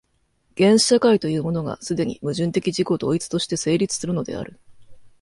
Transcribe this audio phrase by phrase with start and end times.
[0.57, 4.59] 原始社会というものが、既に矛盾的自己同一として成立するのである。